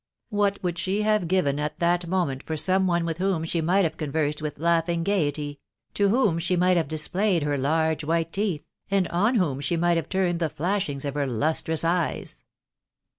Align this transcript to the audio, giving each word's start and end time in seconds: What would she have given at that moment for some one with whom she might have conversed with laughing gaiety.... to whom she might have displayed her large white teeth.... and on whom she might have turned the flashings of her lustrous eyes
What 0.31 0.57
would 0.63 0.79
she 0.79 1.03
have 1.03 1.27
given 1.27 1.59
at 1.59 1.77
that 1.77 2.07
moment 2.07 2.41
for 2.41 2.57
some 2.57 2.87
one 2.87 3.05
with 3.05 3.19
whom 3.19 3.43
she 3.45 3.61
might 3.61 3.83
have 3.83 3.97
conversed 3.97 4.41
with 4.41 4.57
laughing 4.57 5.03
gaiety.... 5.03 5.59
to 5.93 6.09
whom 6.09 6.39
she 6.39 6.55
might 6.55 6.75
have 6.75 6.87
displayed 6.87 7.43
her 7.43 7.55
large 7.55 8.03
white 8.03 8.33
teeth.... 8.33 8.65
and 8.89 9.07
on 9.09 9.35
whom 9.35 9.59
she 9.59 9.77
might 9.77 9.97
have 9.97 10.09
turned 10.09 10.39
the 10.39 10.49
flashings 10.49 11.05
of 11.05 11.13
her 11.13 11.27
lustrous 11.27 11.83
eyes 11.83 12.43